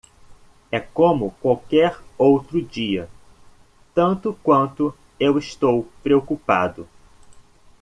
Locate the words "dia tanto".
2.59-4.33